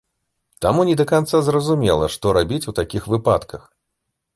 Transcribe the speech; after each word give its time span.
Таму 0.65 0.85
не 0.89 0.95
да 1.01 1.05
канца 1.11 1.43
зразумела, 1.49 2.11
што 2.17 2.35
рабіць 2.41 2.63
у 2.73 2.77
такіх 2.81 3.03
выпадках. 3.17 3.73